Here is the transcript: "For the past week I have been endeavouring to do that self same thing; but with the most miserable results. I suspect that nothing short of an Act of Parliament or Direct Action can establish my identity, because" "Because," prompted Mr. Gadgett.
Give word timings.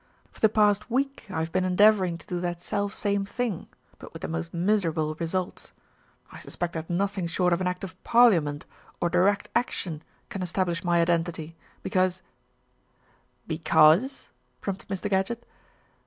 "For 0.31 0.39
the 0.39 0.49
past 0.49 0.89
week 0.89 1.27
I 1.29 1.37
have 1.41 1.51
been 1.51 1.63
endeavouring 1.63 2.17
to 2.17 2.25
do 2.25 2.39
that 2.39 2.59
self 2.59 2.91
same 2.91 3.23
thing; 3.23 3.67
but 3.99 4.13
with 4.13 4.23
the 4.23 4.27
most 4.27 4.51
miserable 4.51 5.13
results. 5.19 5.73
I 6.31 6.39
suspect 6.39 6.73
that 6.73 6.89
nothing 6.89 7.27
short 7.27 7.53
of 7.53 7.61
an 7.61 7.67
Act 7.67 7.83
of 7.83 8.03
Parliament 8.03 8.65
or 8.99 9.11
Direct 9.11 9.49
Action 9.53 10.01
can 10.29 10.41
establish 10.41 10.83
my 10.83 11.01
identity, 11.01 11.55
because" 11.83 12.23
"Because," 13.55 14.29
prompted 14.59 14.89
Mr. 14.89 15.07
Gadgett. 15.07 15.45